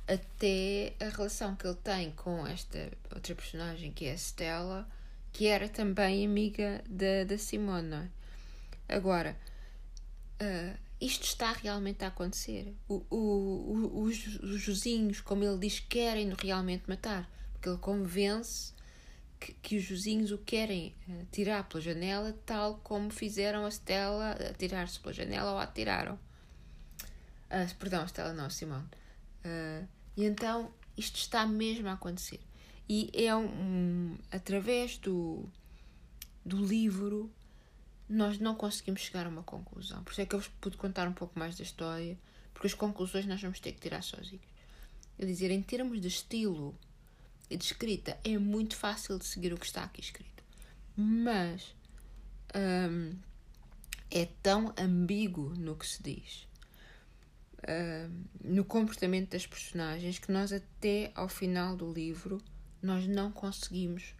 até 0.09 0.95
a 0.99 1.11
relação 1.11 1.54
que 1.54 1.66
ele 1.66 1.76
tem 1.76 2.11
com 2.12 2.47
esta 2.47 2.90
outra 3.14 3.35
personagem 3.35 3.92
que 3.92 4.07
é 4.07 4.12
a 4.12 4.16
Stella 4.16 4.88
que 5.31 5.47
era 5.47 5.69
também 5.69 6.25
amiga 6.25 6.83
da, 6.88 7.25
da 7.25 7.37
Simone 7.37 8.11
é? 8.88 8.95
agora 8.95 9.37
uh, 10.40 10.78
isto 11.02 11.25
está 11.25 11.52
realmente 11.52 12.04
a 12.04 12.09
acontecer. 12.09 12.73
O, 12.88 13.04
o, 13.11 13.16
o, 13.16 14.02
os, 14.02 14.25
os 14.40 14.64
vizinhos, 14.64 15.21
como 15.21 15.42
ele 15.42 15.59
diz, 15.59 15.81
querem-no 15.81 16.37
realmente 16.37 16.85
matar, 16.88 17.28
porque 17.52 17.69
ele 17.69 17.78
convence 17.78 18.72
que, 19.43 19.53
que 19.55 19.77
os 19.77 19.85
vizinhos 19.85 20.31
o 20.31 20.39
querem 20.39 20.95
uh, 21.09 21.27
tirar 21.33 21.69
pela 21.69 21.81
janela, 21.81 22.33
tal 22.47 22.77
como 22.77 23.11
fizeram 23.11 23.67
a 23.67 23.71
Stella 23.71 24.37
tirar-se 24.57 25.01
pela 25.01 25.13
janela 25.13 25.53
ou 25.53 25.59
a 25.59 25.65
atiraram. 25.65 26.15
Uh, 27.51 27.75
perdão, 27.79 28.07
Stella 28.07 28.33
não, 28.33 28.49
Simone. 28.49 28.87
Uh, 29.45 29.87
e 30.17 30.25
então 30.25 30.73
isto 30.97 31.17
está 31.17 31.45
mesmo 31.47 31.89
a 31.89 31.93
acontecer. 31.93 32.41
E 32.89 33.11
é 33.15 33.35
um, 33.35 33.47
um 33.47 34.19
através 34.31 34.99
do, 34.99 35.49
do 36.45 36.65
livro 36.65 37.33
nós 38.09 38.39
não 38.39 38.55
conseguimos 38.55 39.01
chegar 39.01 39.27
a 39.27 39.29
uma 39.29 39.43
conclusão. 39.43 40.03
Por 40.05 40.13
isso 40.13 40.21
é 40.21 40.27
que 40.27 40.35
eu 40.35 40.39
vos 40.39 40.49
pude 40.61 40.77
contar 40.77 41.09
um 41.09 41.13
pouco 41.13 41.39
mais 41.39 41.57
da 41.57 41.63
história, 41.63 42.19
porque 42.53 42.67
as 42.67 42.75
conclusões 42.75 43.27
nós 43.27 43.41
vamos 43.41 43.59
ter 43.59 43.73
que 43.73 43.81
tirar 43.81 44.03
sozinhos. 44.03 44.45
Eu 45.19 45.27
dizer, 45.27 45.51
em 45.51 45.63
termos 45.63 46.01
de 46.01 46.09
estilo 46.09 46.77
e 47.52 47.56
de 47.56 47.64
escrita, 47.64 48.18
é 48.25 48.38
muito 48.38 48.75
fácil 48.76 49.18
de 49.18 49.26
seguir 49.26 49.52
o 49.52 49.59
que 49.59 49.66
está 49.66 49.85
aqui 49.85 50.00
escrito. 50.00 50.42
Mas 50.97 51.75
hum, 52.54 53.14
é 54.11 54.26
tão 54.42 54.75
ambíguo 54.78 55.54
no 55.54 55.76
que 55.76 55.87
se 55.87 56.02
diz, 56.02 56.49
hum, 57.68 58.25
no 58.42 58.64
comportamento 58.64 59.30
das 59.30 59.47
personagens, 59.47 60.18
que 60.18 60.32
nós 60.32 60.52
até 60.52 61.12
ao 61.14 61.28
final 61.28 61.76
do 61.76 61.92
livro 61.92 62.40
nós 62.82 63.06
não 63.06 63.30
conseguimos 63.30 64.14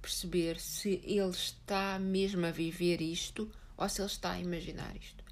perceber 0.00 0.58
se 0.58 1.00
ele 1.04 1.30
está 1.30 1.98
mesmo 1.98 2.46
a 2.46 2.50
viver 2.50 3.00
isto 3.00 3.50
ou 3.76 3.88
se 3.88 4.00
ele 4.00 4.08
está 4.08 4.32
a 4.32 4.40
imaginar 4.40 4.96
isto. 4.96 5.22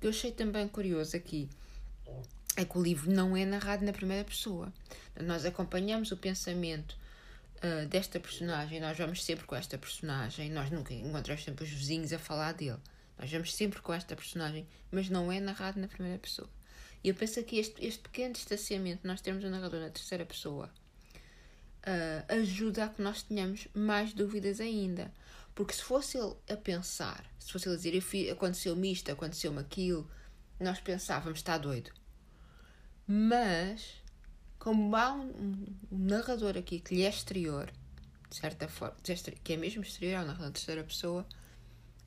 Que 0.00 0.06
eu 0.06 0.10
achei 0.10 0.30
também 0.30 0.68
curioso 0.68 1.16
aqui 1.16 1.48
é 2.56 2.64
que 2.64 2.78
o 2.78 2.82
livro 2.82 3.10
não 3.10 3.36
é 3.36 3.44
narrado 3.44 3.84
na 3.84 3.92
primeira 3.92 4.24
pessoa. 4.24 4.72
Nós 5.20 5.44
acompanhamos 5.44 6.12
o 6.12 6.16
pensamento 6.16 6.96
uh, 7.58 7.86
desta 7.86 8.20
personagem, 8.20 8.80
nós 8.80 8.96
vamos 8.96 9.24
sempre 9.24 9.44
com 9.44 9.54
esta 9.54 9.76
personagem, 9.78 10.50
nós 10.50 10.70
nunca 10.70 10.94
encontramos 10.94 11.44
sempre 11.44 11.64
os 11.64 11.70
vizinhos 11.70 12.12
a 12.12 12.18
falar 12.18 12.52
dele. 12.52 12.78
Nós 13.18 13.30
vamos 13.30 13.54
sempre 13.54 13.80
com 13.80 13.92
esta 13.92 14.16
personagem, 14.16 14.66
mas 14.90 15.08
não 15.08 15.30
é 15.30 15.40
narrado 15.40 15.80
na 15.80 15.88
primeira 15.88 16.18
pessoa. 16.18 16.48
E 17.02 17.08
eu 17.08 17.14
penso 17.14 17.42
que 17.44 17.58
este, 17.58 17.84
este 17.84 18.00
pequeno 18.00 18.34
distanciamento, 18.34 19.06
nós 19.06 19.20
temos 19.20 19.44
o 19.44 19.50
narrador 19.50 19.80
na 19.80 19.90
terceira 19.90 20.24
pessoa, 20.24 20.70
uh, 21.86 22.40
ajuda 22.40 22.84
a 22.84 22.88
que 22.88 23.02
nós 23.02 23.22
tenhamos 23.22 23.68
mais 23.74 24.12
dúvidas 24.12 24.60
ainda. 24.60 25.12
Porque 25.54 25.72
se 25.72 25.82
fosse 25.82 26.18
ele 26.18 26.34
a 26.50 26.56
pensar, 26.56 27.24
se 27.38 27.52
fosse 27.52 27.68
ele 27.68 27.76
a 27.76 27.78
dizer 27.78 28.30
aconteceu-me 28.32 28.90
isto, 28.90 29.12
aconteceu-me 29.12 29.60
aquilo, 29.60 30.10
nós 30.58 30.80
pensávamos, 30.80 31.38
está 31.38 31.56
doido. 31.56 31.92
Mas, 33.06 34.02
como 34.58 34.94
há 34.96 35.12
um, 35.12 35.66
um, 35.90 35.98
narrador 35.98 36.56
aqui 36.56 36.80
que 36.80 36.94
lhe 36.94 37.02
é 37.02 37.08
exterior, 37.08 37.70
de 38.30 38.36
certa 38.36 38.68
forma, 38.68 38.96
que 39.42 39.52
é 39.52 39.56
mesmo 39.56 39.82
exterior, 39.82 40.14
é 40.14 40.20
um 40.22 40.26
narrador 40.26 40.46
de 40.48 40.52
terceira 40.54 40.84
pessoa, 40.84 41.26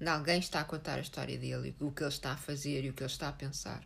alguém 0.05 0.39
está 0.39 0.61
a 0.61 0.63
contar 0.63 0.95
a 0.95 1.01
história 1.01 1.37
dele, 1.37 1.75
o 1.79 1.91
que 1.91 2.03
ele 2.03 2.09
está 2.09 2.31
a 2.31 2.37
fazer 2.37 2.83
e 2.83 2.89
o 2.89 2.93
que 2.93 3.03
ele 3.03 3.11
está 3.11 3.29
a 3.29 3.33
pensar 3.33 3.83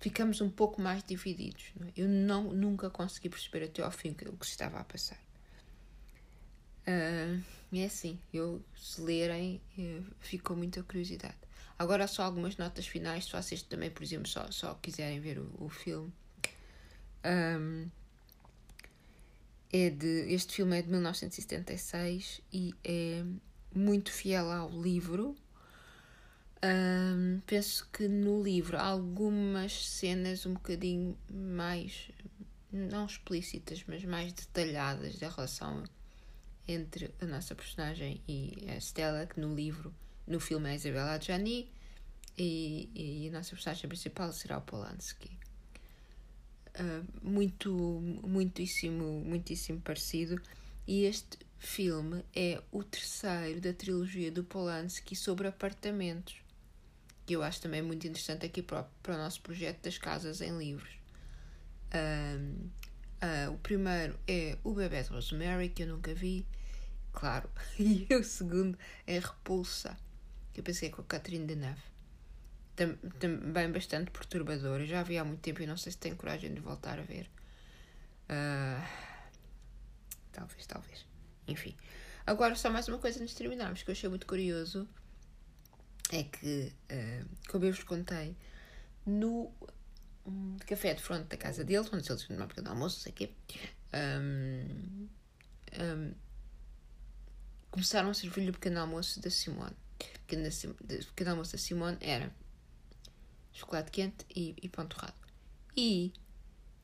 ficamos 0.00 0.40
um 0.40 0.50
pouco 0.50 0.80
mais 0.80 1.02
divididos. 1.02 1.72
Não 1.76 1.86
é? 1.86 1.92
Eu 1.96 2.08
não, 2.08 2.52
nunca 2.52 2.90
consegui 2.90 3.28
perceber 3.28 3.64
até 3.64 3.82
ao 3.82 3.90
fim 3.90 4.10
o 4.10 4.14
que 4.14 4.46
se 4.46 4.52
estava 4.52 4.78
a 4.78 4.84
passar. 4.84 5.18
Uh, 6.86 7.42
é 7.72 7.84
assim, 7.84 8.18
eu 8.32 8.62
se 8.74 9.00
lerem, 9.00 9.60
uh, 9.78 10.04
ficou 10.20 10.56
muita 10.56 10.82
curiosidade. 10.82 11.36
Agora 11.78 12.06
só 12.06 12.22
algumas 12.22 12.56
notas 12.56 12.86
finais, 12.86 13.24
se 13.24 13.32
vocês 13.32 13.62
também, 13.62 13.90
por 13.90 14.02
exemplo, 14.02 14.28
só, 14.28 14.50
só 14.50 14.74
quiserem 14.74 15.20
ver 15.20 15.38
o, 15.38 15.50
o 15.58 15.68
filme. 15.68 16.12
Um, 17.24 17.88
é 19.72 19.90
de, 19.90 20.32
este 20.32 20.54
filme 20.54 20.78
é 20.78 20.82
de 20.82 20.88
1976 20.88 22.40
e 22.52 22.74
é 22.82 23.22
muito 23.74 24.10
fiel 24.10 24.50
ao 24.50 24.70
livro 24.70 25.36
um, 26.60 27.40
penso 27.46 27.88
que 27.92 28.08
no 28.08 28.42
livro 28.42 28.76
há 28.76 28.82
algumas 28.82 29.86
cenas 29.86 30.44
um 30.44 30.54
bocadinho 30.54 31.16
mais, 31.30 32.10
não 32.72 33.06
explícitas, 33.06 33.84
mas 33.86 34.04
mais 34.04 34.32
detalhadas 34.32 35.18
da 35.18 35.28
relação 35.28 35.84
entre 36.66 37.14
a 37.20 37.26
nossa 37.26 37.54
personagem 37.54 38.20
e 38.26 38.66
a 38.68 38.76
Stella, 38.80 39.26
que 39.26 39.38
no 39.38 39.54
livro, 39.54 39.94
no 40.28 40.38
filme 40.38 40.70
é 40.70 40.74
Isabella 40.74 41.14
Adjani 41.14 41.70
e, 42.36 42.90
e 42.94 43.28
a 43.28 43.32
nossa 43.32 43.50
personagem 43.50 43.88
principal 43.88 44.32
será 44.32 44.58
o 44.58 44.62
Polanski. 44.62 45.30
Uh, 46.78 47.04
muito, 47.22 47.72
muitíssimo, 47.72 49.20
muitíssimo 49.24 49.80
parecido. 49.80 50.40
E 50.86 51.04
este 51.04 51.38
filme 51.58 52.24
é 52.34 52.62
o 52.70 52.84
terceiro 52.84 53.60
da 53.60 53.72
trilogia 53.72 54.30
do 54.30 54.44
Polanski 54.44 55.16
sobre 55.16 55.48
apartamentos, 55.48 56.36
que 57.26 57.34
eu 57.34 57.42
acho 57.42 57.60
também 57.60 57.82
muito 57.82 58.06
interessante 58.06 58.46
aqui 58.46 58.62
para 58.62 58.82
o, 58.82 58.84
para 59.02 59.14
o 59.14 59.18
nosso 59.18 59.40
projeto 59.42 59.82
das 59.82 59.98
casas 59.98 60.40
em 60.40 60.56
livros. 60.56 60.90
Um, 61.92 62.70
uh, 63.22 63.52
o 63.52 63.58
primeiro 63.58 64.18
é 64.28 64.56
O 64.62 64.72
Bebê 64.72 65.02
de 65.02 65.08
Rosemary, 65.08 65.70
que 65.70 65.82
eu 65.82 65.88
nunca 65.88 66.14
vi, 66.14 66.46
claro, 67.12 67.50
e 67.78 68.06
o 68.14 68.22
segundo 68.22 68.78
é 69.06 69.18
Repulsa, 69.18 69.98
eu 70.58 70.64
pensei 70.64 70.90
com 70.90 71.00
a 71.00 71.04
Catherine 71.04 71.46
Deneuve. 71.46 71.80
Também 73.18 73.70
bastante 73.72 74.10
perturbador. 74.10 74.80
Eu 74.80 74.86
já 74.86 75.02
vi 75.02 75.18
há 75.18 75.24
muito 75.24 75.40
tempo 75.40 75.62
e 75.62 75.66
não 75.66 75.76
sei 75.76 75.92
se 75.92 75.98
tenho 75.98 76.16
coragem 76.16 76.52
de 76.52 76.60
voltar 76.60 76.98
a 76.98 77.02
ver. 77.02 77.30
Uh, 78.28 78.86
talvez, 80.32 80.66
talvez. 80.66 81.06
Enfim. 81.46 81.76
Agora, 82.26 82.54
só 82.54 82.70
mais 82.70 82.86
uma 82.88 82.98
coisa 82.98 83.20
antes 83.20 83.34
de 83.34 83.38
terminarmos 83.38 83.82
que 83.82 83.90
eu 83.90 83.92
achei 83.92 84.08
muito 84.08 84.26
curioso 84.26 84.88
é 86.12 86.22
que, 86.24 86.72
uh, 86.90 87.28
como 87.48 87.64
eu 87.64 87.72
vos 87.72 87.84
contei, 87.84 88.36
no 89.04 89.52
um, 90.26 90.56
café 90.66 90.94
de 90.94 91.02
frente 91.02 91.26
da 91.26 91.36
casa 91.36 91.64
deles, 91.64 91.88
onde 91.92 92.10
eles 92.10 92.22
tinham 92.22 92.40
uma 92.40 92.46
pequeno 92.46 92.70
almoço, 92.70 93.08
um, 93.94 95.08
um, 95.80 96.14
começaram 97.70 98.10
a 98.10 98.14
servir-lhe 98.14 98.50
o 98.50 98.52
pequeno 98.52 98.80
almoço 98.80 99.20
da 99.20 99.30
Simone. 99.30 99.76
Pequeno, 100.28 100.74
pequeno 101.06 101.30
almoço 101.30 101.52
da 101.52 101.58
Simone 101.58 101.96
era 102.00 102.30
chocolate 103.52 103.90
quente 103.90 104.26
e, 104.34 104.54
e 104.62 104.68
pão 104.68 104.86
torrado. 104.86 105.14
E 105.74 106.12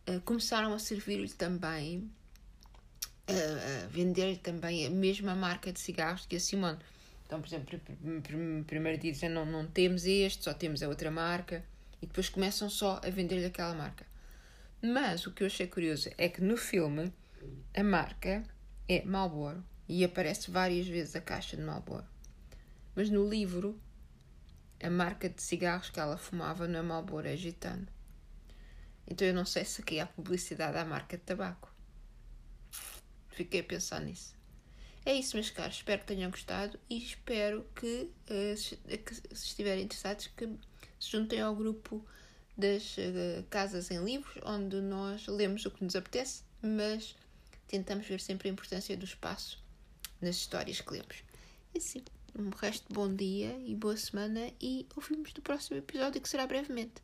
uh, 0.08 0.20
começaram 0.22 0.72
a 0.72 0.78
servir-lhe 0.78 1.28
também 1.28 2.10
a, 3.26 3.86
vender 3.88 4.38
também 4.38 4.86
a 4.86 4.90
mesma 4.90 5.34
marca 5.34 5.72
de 5.72 5.80
cigarros 5.80 6.26
que 6.26 6.36
a 6.36 6.40
Simone. 6.40 6.78
Então, 7.26 7.40
por 7.40 7.46
exemplo, 7.46 7.80
primeiro 8.66 9.00
dizem 9.00 9.28
não, 9.28 9.46
não 9.46 9.66
temos 9.66 10.04
este, 10.04 10.44
só 10.44 10.52
temos 10.52 10.82
a 10.82 10.88
outra 10.88 11.10
marca, 11.10 11.64
e 12.02 12.06
depois 12.06 12.28
começam 12.28 12.68
só 12.68 13.00
a 13.02 13.10
vender-lhe 13.10 13.46
aquela 13.46 13.74
marca. 13.74 14.06
Mas 14.82 15.26
o 15.26 15.32
que 15.32 15.42
eu 15.42 15.46
achei 15.46 15.66
curioso 15.66 16.10
é 16.18 16.28
que 16.28 16.42
no 16.42 16.56
filme 16.56 17.12
a 17.74 17.82
marca 17.82 18.44
é 18.86 19.02
Marlboro 19.04 19.64
e 19.88 20.04
aparece 20.04 20.50
várias 20.50 20.86
vezes 20.86 21.16
a 21.16 21.20
caixa 21.20 21.56
de 21.56 21.62
Marlboro. 21.62 22.04
Mas 22.94 23.10
no 23.10 23.28
livro 23.28 23.80
a 24.82 24.90
marca 24.90 25.28
de 25.28 25.42
cigarros 25.42 25.90
que 25.90 25.98
ela 25.98 26.16
fumava 26.16 26.68
não 26.68 26.78
é 26.78 26.82
Marlboro, 26.82 27.26
é 27.26 27.36
Gitano. 27.36 27.88
Então 29.06 29.26
eu 29.26 29.34
não 29.34 29.44
sei 29.44 29.64
se 29.64 29.80
aqui 29.80 30.00
há 30.00 30.06
publicidade 30.06 30.76
à 30.76 30.84
marca 30.84 31.16
de 31.16 31.22
tabaco. 31.22 31.72
Fiquei 33.28 33.60
a 33.60 33.64
pensar 33.64 34.00
nisso. 34.00 34.34
É 35.06 35.14
isso, 35.14 35.36
meus 35.36 35.50
caros. 35.50 35.76
Espero 35.76 36.00
que 36.00 36.06
tenham 36.06 36.30
gostado 36.30 36.78
e 36.88 36.98
espero 36.98 37.66
que, 37.74 38.10
uh, 38.30 38.56
se, 38.56 38.76
que 38.76 39.14
se 39.14 39.46
estiverem 39.46 39.84
interessados, 39.84 40.28
que 40.28 40.46
se 40.98 41.10
juntem 41.10 41.40
ao 41.40 41.54
grupo 41.54 42.04
das 42.56 42.96
uh, 42.96 43.42
casas 43.50 43.90
em 43.90 44.02
livros, 44.02 44.42
onde 44.44 44.80
nós 44.80 45.26
lemos 45.26 45.66
o 45.66 45.70
que 45.70 45.84
nos 45.84 45.96
apetece, 45.96 46.42
mas 46.62 47.16
tentamos 47.66 48.06
ver 48.06 48.20
sempre 48.20 48.48
a 48.48 48.52
importância 48.52 48.96
do 48.96 49.04
espaço 49.04 49.62
nas 50.20 50.36
histórias 50.36 50.80
que 50.80 50.92
lemos. 50.92 51.22
E 51.74 51.80
sim, 51.80 52.04
um 52.38 52.50
resto 52.50 52.86
de 52.88 52.94
bom 52.94 53.12
dia 53.14 53.56
e 53.64 53.74
boa 53.74 53.96
semana 53.96 54.50
e 54.60 54.86
ouvimos 54.96 55.32
no 55.34 55.42
próximo 55.42 55.76
episódio 55.76 56.20
que 56.20 56.28
será 56.28 56.46
brevemente. 56.46 57.02